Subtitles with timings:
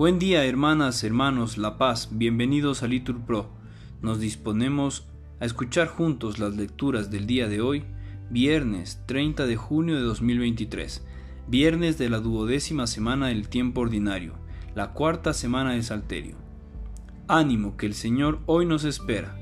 [0.00, 3.50] Buen día hermanas, hermanos, La Paz, bienvenidos a Litur Pro.
[4.00, 5.06] Nos disponemos
[5.40, 7.84] a escuchar juntos las lecturas del día de hoy,
[8.30, 11.06] viernes 30 de junio de 2023,
[11.48, 14.34] viernes de la duodécima semana del tiempo ordinario,
[14.74, 16.36] la cuarta semana del Salterio.
[17.28, 19.36] Ánimo que el Señor hoy nos espera.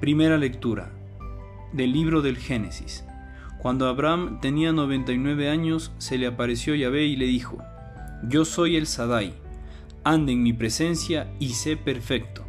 [0.00, 0.92] Primera lectura
[1.72, 3.04] del libro del Génesis.
[3.58, 7.58] Cuando Abraham tenía 99 años, se le apareció Yahvé y le dijo,
[8.28, 9.34] Yo soy el Sadai
[10.06, 12.44] ande en mi presencia y sé perfecto.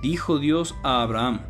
[0.00, 1.40] Dijo Dios a Abraham,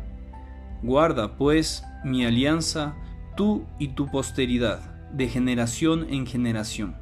[0.83, 2.95] guarda pues mi alianza,
[3.37, 4.81] tú y tu posteridad,
[5.13, 6.97] de generación en generación.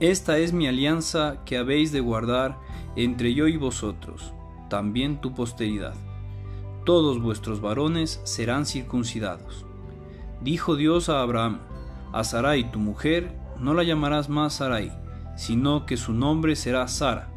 [0.00, 2.56] Esta es mi alianza que habéis de guardar
[2.96, 4.32] entre yo y vosotros,
[4.70, 5.94] también tu posteridad.
[6.86, 9.66] Todos vuestros varones serán circuncidados.
[10.42, 11.58] Dijo Dios a Abraham,
[12.12, 14.90] a Sarai tu mujer no la llamarás más Sarai,
[15.36, 17.30] sino que su nombre será Sara.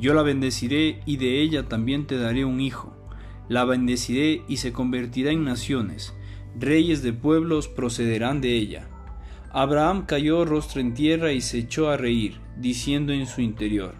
[0.00, 2.92] Yo la bendeciré y de ella también te daré un hijo.
[3.48, 6.12] La bendeciré y se convertirá en naciones,
[6.58, 8.88] reyes de pueblos procederán de ella.
[9.52, 13.94] Abraham cayó rostro en tierra y se echó a reír, diciendo en su interior,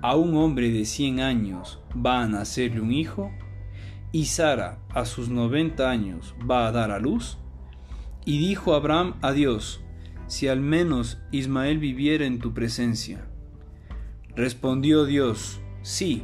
[0.00, 3.30] ¿A un hombre de cien años va a nacerle un hijo?
[4.12, 7.38] ¿Y Sara a sus noventa años va a dar a luz?
[8.24, 9.80] Y dijo Abraham a Dios,
[10.26, 13.26] si al menos Ismael viviera en tu presencia.
[14.34, 16.22] Respondió Dios, sí,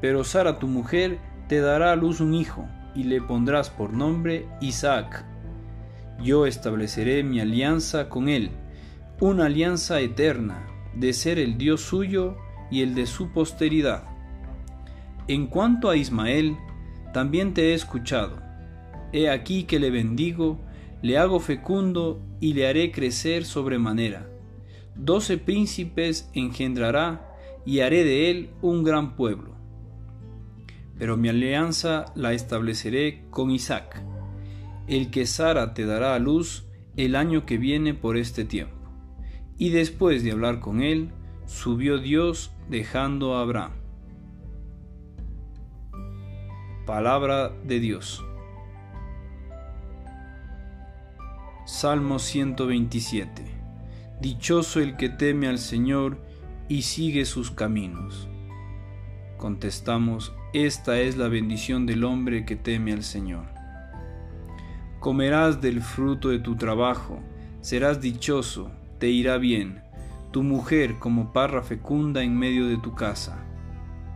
[0.00, 1.18] pero Sara tu mujer
[1.48, 5.24] te dará a luz un hijo, y le pondrás por nombre Isaac.
[6.22, 8.50] Yo estableceré mi alianza con él,
[9.20, 12.36] una alianza eterna, de ser el Dios suyo
[12.70, 14.04] y el de su posteridad.
[15.26, 16.56] En cuanto a Ismael,
[17.14, 18.42] también te he escuchado.
[19.12, 20.58] He aquí que le bendigo,
[21.00, 24.28] le hago fecundo y le haré crecer sobremanera.
[24.96, 27.32] Doce príncipes engendrará
[27.64, 29.54] y haré de él un gran pueblo.
[30.98, 34.02] Pero mi alianza la estableceré con Isaac,
[34.88, 38.90] el que Sara te dará a luz el año que viene por este tiempo.
[39.56, 41.10] Y después de hablar con él,
[41.46, 43.83] subió Dios dejando a Abraham.
[46.86, 48.22] Palabra de Dios.
[51.64, 53.42] Salmo 127.
[54.20, 56.18] Dichoso el que teme al Señor
[56.68, 58.28] y sigue sus caminos.
[59.38, 63.46] Contestamos, esta es la bendición del hombre que teme al Señor.
[65.00, 67.18] Comerás del fruto de tu trabajo,
[67.62, 69.80] serás dichoso, te irá bien,
[70.32, 73.42] tu mujer como parra fecunda en medio de tu casa.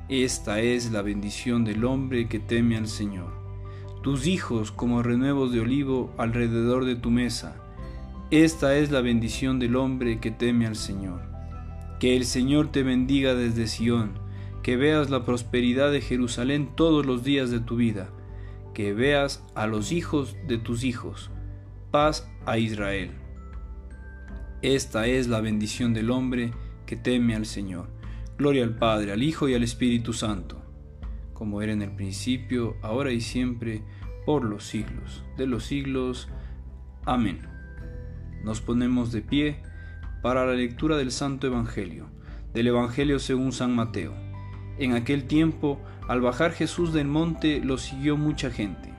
[0.09, 3.39] Esta es la bendición del hombre que teme al Señor
[4.03, 7.57] tus hijos como renuevos de olivo alrededor de tu mesa.
[8.31, 11.23] Esta es la bendición del hombre que teme al Señor.
[11.99, 14.19] Que el Señor te bendiga desde Sión,
[14.63, 18.09] que veas la prosperidad de Jerusalén todos los días de tu vida,
[18.73, 21.31] que veas a los hijos de tus hijos.
[21.91, 23.11] Paz a Israel.
[24.63, 26.53] Esta es la bendición del hombre
[26.87, 27.97] que teme al Señor.
[28.38, 30.59] Gloria al Padre, al Hijo y al Espíritu Santo
[31.38, 33.82] como era en el principio, ahora y siempre,
[34.26, 36.28] por los siglos de los siglos.
[37.04, 37.38] Amén.
[38.43, 39.62] Nos ponemos de pie
[40.21, 42.09] para la lectura del Santo Evangelio,
[42.53, 44.15] del Evangelio según San Mateo.
[44.78, 48.93] En aquel tiempo, al bajar Jesús del monte, lo siguió mucha gente.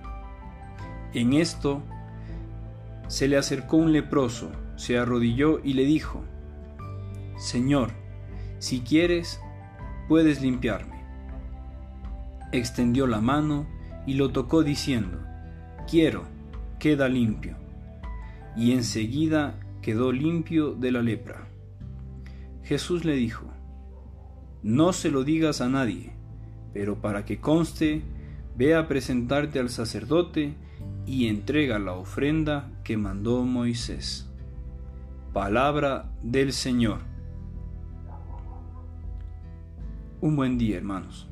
[1.14, 1.84] En esto,
[3.10, 6.24] se le acercó un leproso, se arrodilló y le dijo,
[7.38, 7.92] Señor,
[8.60, 9.40] si quieres,
[10.08, 11.00] puedes limpiarme
[12.52, 13.68] extendió la mano
[14.06, 15.20] y lo tocó diciendo,
[15.90, 16.24] Quiero,
[16.80, 17.56] queda limpio.
[18.56, 21.48] Y enseguida quedó limpio de la lepra.
[22.64, 23.46] Jesús le dijo,
[24.64, 26.12] No se lo digas a nadie,
[26.74, 28.02] pero para que conste,
[28.56, 30.54] ve a presentarte al sacerdote
[31.06, 34.30] y entrega la ofrenda que mandó Moisés.
[35.34, 37.00] Palabra del Señor.
[40.22, 41.30] Un buen día, hermanos.